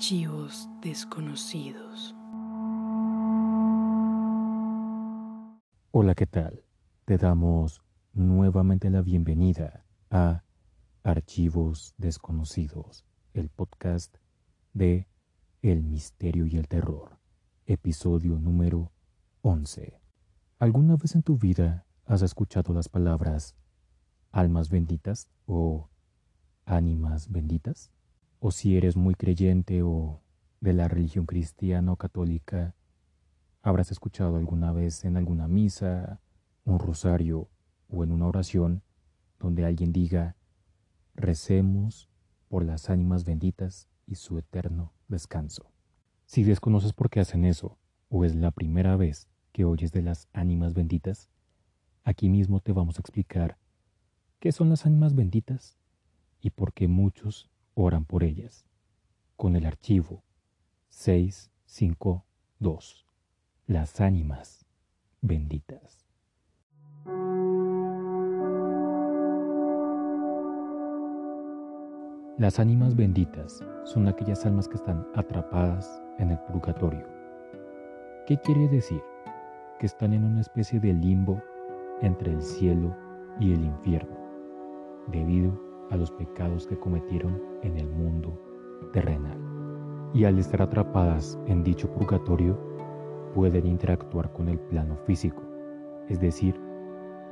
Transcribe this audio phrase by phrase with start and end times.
[0.00, 2.16] Archivos desconocidos.
[5.90, 6.64] Hola, ¿qué tal?
[7.04, 7.82] Te damos
[8.14, 10.42] nuevamente la bienvenida a
[11.02, 13.04] Archivos desconocidos,
[13.34, 14.16] el podcast
[14.72, 15.06] de
[15.60, 17.18] El misterio y el terror,
[17.66, 18.92] episodio número
[19.42, 20.00] 11.
[20.58, 23.54] ¿Alguna vez en tu vida has escuchado las palabras
[24.32, 25.90] almas benditas o
[26.64, 27.92] ánimas benditas?
[28.40, 30.22] O si eres muy creyente o
[30.60, 32.74] de la religión cristiana o católica,
[33.62, 36.20] habrás escuchado alguna vez en alguna misa,
[36.64, 37.50] un rosario
[37.88, 38.82] o en una oración
[39.38, 40.36] donde alguien diga,
[41.14, 42.08] recemos
[42.48, 45.70] por las ánimas benditas y su eterno descanso.
[46.24, 50.28] Si desconoces por qué hacen eso, o es la primera vez que oyes de las
[50.32, 51.28] ánimas benditas,
[52.04, 53.58] aquí mismo te vamos a explicar
[54.38, 55.76] qué son las ánimas benditas
[56.40, 57.49] y por qué muchos
[57.82, 58.66] oran por ellas,
[59.36, 60.22] con el archivo
[60.90, 63.06] 652,
[63.66, 64.64] las ánimas
[65.22, 66.06] benditas.
[72.36, 77.06] Las ánimas benditas son aquellas almas que están atrapadas en el purgatorio.
[78.26, 79.02] ¿Qué quiere decir?
[79.78, 81.40] Que están en una especie de limbo
[82.00, 82.96] entre el cielo
[83.38, 84.18] y el infierno,
[85.08, 88.38] debido a los pecados que cometieron en el mundo
[88.92, 89.38] terrenal.
[90.14, 92.58] Y al estar atrapadas en dicho purgatorio,
[93.34, 95.42] pueden interactuar con el plano físico,
[96.08, 96.54] es decir,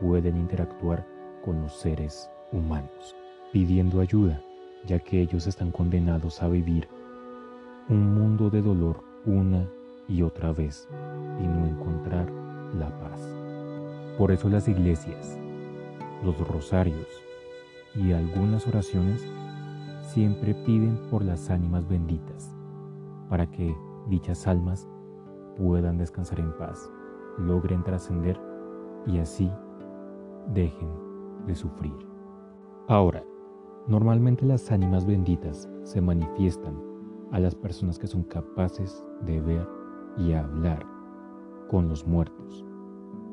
[0.00, 1.06] pueden interactuar
[1.44, 3.16] con los seres humanos,
[3.52, 4.42] pidiendo ayuda,
[4.84, 6.88] ya que ellos están condenados a vivir
[7.88, 9.66] un mundo de dolor una
[10.08, 10.88] y otra vez
[11.40, 12.30] y no encontrar
[12.78, 13.20] la paz.
[14.18, 15.38] Por eso las iglesias,
[16.24, 17.06] los rosarios,
[17.96, 19.26] y algunas oraciones
[20.02, 22.54] siempre piden por las ánimas benditas,
[23.28, 23.76] para que
[24.08, 24.88] dichas almas
[25.56, 26.90] puedan descansar en paz,
[27.38, 28.40] logren trascender
[29.06, 29.50] y así
[30.52, 30.88] dejen
[31.46, 31.94] de sufrir.
[32.88, 33.24] Ahora,
[33.88, 36.80] normalmente las ánimas benditas se manifiestan
[37.32, 39.68] a las personas que son capaces de ver
[40.16, 40.84] y hablar
[41.68, 42.64] con los muertos,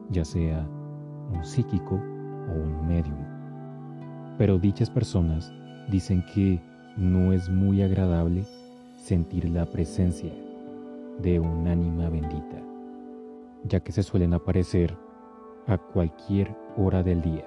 [0.09, 0.68] ya sea
[1.31, 3.32] un psíquico o un medium.
[4.38, 5.53] Pero dichas personas
[5.89, 6.59] dicen que
[6.97, 8.45] no es muy agradable
[8.97, 10.31] sentir la presencia
[11.21, 12.61] de un ánima bendita,
[13.66, 14.95] ya que se suelen aparecer
[15.67, 17.45] a cualquier hora del día,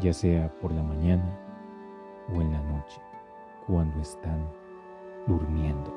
[0.00, 1.38] ya sea por la mañana
[2.34, 3.00] o en la noche,
[3.66, 4.46] cuando están
[5.26, 5.92] durmiendo.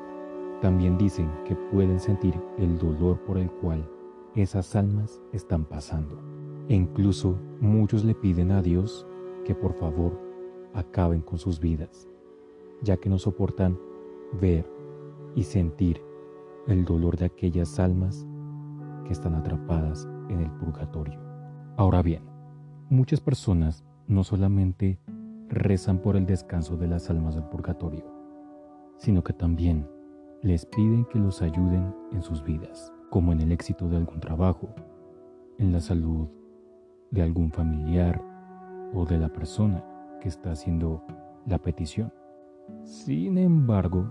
[0.60, 3.88] También dicen que pueden sentir el dolor por el cual
[4.34, 6.18] esas almas están pasando.
[6.68, 9.06] E incluso muchos le piden a Dios
[9.44, 10.20] que por favor
[10.74, 12.08] acaben con sus vidas,
[12.82, 13.78] ya que no soportan
[14.40, 14.68] ver
[15.34, 16.00] y sentir
[16.66, 18.26] el dolor de aquellas almas
[19.04, 21.20] que están atrapadas en el purgatorio.
[21.76, 22.22] Ahora bien,
[22.88, 24.98] muchas personas no solamente
[25.48, 28.04] rezan por el descanso de las almas del purgatorio,
[28.96, 29.86] sino que también
[30.42, 34.74] les piden que los ayuden en sus vidas, como en el éxito de algún trabajo,
[35.58, 36.28] en la salud
[37.10, 38.33] de algún familiar
[38.94, 39.84] o de la persona
[40.20, 41.02] que está haciendo
[41.46, 42.12] la petición.
[42.82, 44.08] Sin embargo,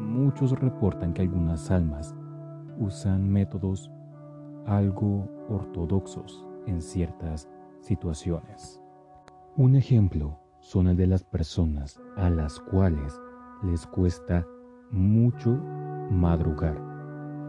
[0.00, 2.14] muchos reportan que algunas almas
[2.78, 3.90] usan métodos
[4.66, 7.48] algo ortodoxos en ciertas
[7.80, 8.80] situaciones.
[9.56, 13.20] Un ejemplo son el de las personas a las cuales
[13.62, 14.46] les cuesta
[14.90, 15.50] mucho
[16.10, 16.76] madrugar,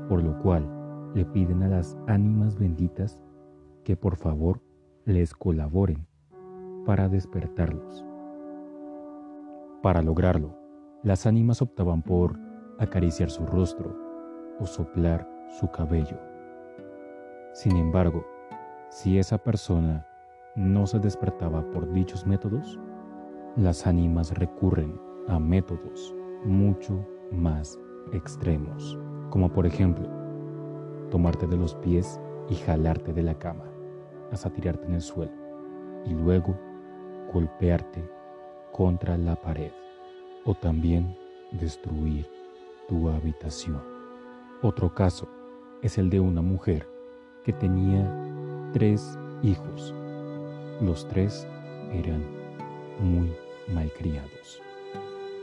[0.09, 0.69] por lo cual
[1.13, 3.19] le piden a las ánimas benditas
[3.83, 4.61] que por favor
[5.05, 6.05] les colaboren
[6.85, 8.05] para despertarlos.
[9.81, 10.57] Para lograrlo,
[11.03, 12.39] las ánimas optaban por
[12.79, 13.95] acariciar su rostro
[14.59, 15.27] o soplar
[15.59, 16.17] su cabello.
[17.53, 18.25] Sin embargo,
[18.89, 20.05] si esa persona
[20.55, 22.79] no se despertaba por dichos métodos,
[23.55, 26.15] las ánimas recurren a métodos
[26.45, 27.79] mucho más
[28.13, 28.99] extremos,
[29.29, 30.07] como por ejemplo,
[31.09, 33.65] tomarte de los pies y jalarte de la cama
[34.31, 35.31] hasta tirarte en el suelo
[36.05, 36.55] y luego
[37.33, 38.03] golpearte
[38.71, 39.71] contra la pared
[40.45, 41.15] o también
[41.51, 42.27] destruir
[42.87, 43.81] tu habitación.
[44.61, 45.27] Otro caso
[45.81, 46.87] es el de una mujer
[47.43, 48.05] que tenía
[48.73, 49.93] tres hijos.
[50.81, 51.47] Los tres
[51.91, 52.23] eran
[52.99, 53.33] muy
[53.73, 54.61] malcriados.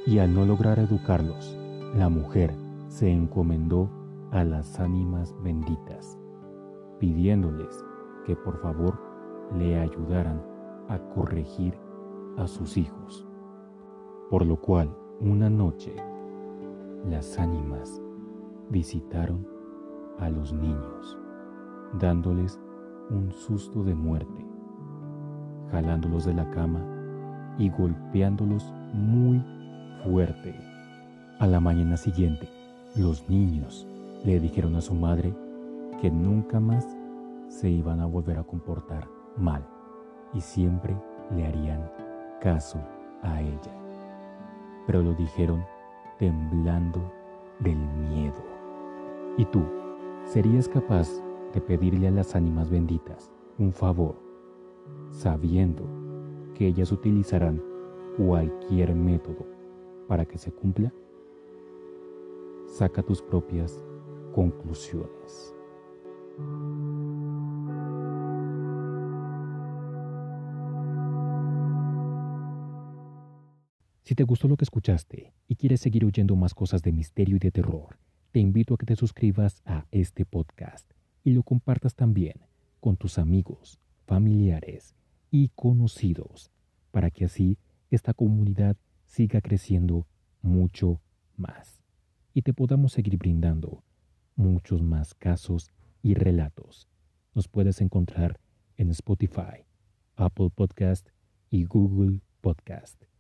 [0.07, 1.57] Y al no lograr educarlos,
[1.95, 2.55] la mujer
[2.89, 3.89] se encomendó
[4.33, 6.19] a las ánimas benditas,
[6.99, 7.85] pidiéndoles
[8.27, 8.99] que por favor
[9.57, 10.52] le ayudaran
[10.89, 11.75] a corregir
[12.37, 13.27] a sus hijos.
[14.31, 15.95] Por lo cual, una noche,
[17.09, 18.01] las ánimas
[18.71, 19.47] visitaron
[20.19, 21.19] a los niños,
[21.99, 22.59] dándoles
[23.11, 24.47] un susto de muerte,
[25.71, 26.81] jalándolos de la cama
[27.59, 29.43] y golpeándolos muy
[30.05, 30.55] fuerte.
[31.39, 32.49] A la mañana siguiente,
[32.97, 33.87] los niños
[34.25, 35.35] le dijeron a su madre
[36.01, 36.87] que nunca más
[37.49, 39.67] se iban a volver a comportar mal
[40.35, 40.97] y siempre
[41.35, 41.91] le harían
[42.41, 42.79] caso
[43.23, 43.73] a ella.
[44.87, 45.65] Pero lo dijeron
[46.19, 47.01] temblando
[47.61, 48.43] del miedo.
[49.37, 49.63] ¿Y tú
[50.25, 51.09] serías capaz
[51.53, 54.17] de pedirle a las ánimas benditas un favor,
[55.11, 55.85] sabiendo
[56.55, 57.63] que ellas utilizarán
[58.17, 59.47] cualquier método
[60.09, 60.93] para que se cumpla?
[62.67, 63.85] Saca tus propias
[64.35, 65.55] conclusiones.
[74.03, 77.39] Si te gustó lo que escuchaste y quieres seguir oyendo más cosas de misterio y
[77.39, 77.99] de terror,
[78.33, 80.91] te invito a que te suscribas a este podcast
[81.23, 82.41] y lo compartas también
[82.81, 84.97] con tus amigos, familiares
[85.31, 86.51] y conocidos,
[86.91, 87.59] para que así
[87.91, 90.09] esta comunidad siga creciendo
[90.41, 91.01] mucho
[91.37, 91.81] más
[92.35, 93.85] y te podamos seguir brindando
[94.35, 95.71] muchos más casos
[96.03, 96.89] y relatos.
[97.35, 98.41] Nos puedes encontrar
[98.77, 99.65] en Spotify,
[100.17, 101.09] Apple Podcast
[101.51, 103.12] y Google Podcast.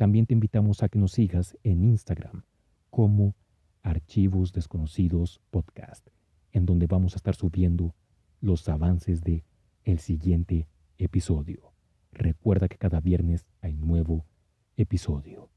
[0.00, 2.44] También te invitamos a que nos sigas en Instagram
[2.88, 3.34] como
[3.82, 6.08] Archivos Desconocidos Podcast,
[6.52, 7.94] en donde vamos a estar subiendo
[8.40, 9.44] los avances de
[9.84, 11.74] el siguiente episodio.
[12.12, 14.24] Recuerda que cada viernes hay nuevo
[14.78, 15.50] episodio.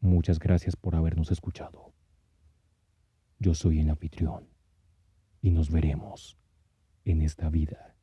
[0.00, 1.92] Muchas gracias por habernos escuchado.
[3.38, 4.48] Yo soy el anfitrión
[5.42, 6.38] y nos veremos
[7.04, 7.94] en esta vida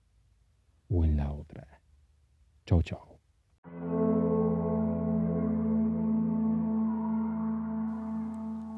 [0.87, 1.81] o en la otra.
[2.63, 3.12] Chao, chao.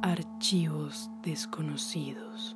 [0.05, 2.55] Archivos desconocidos.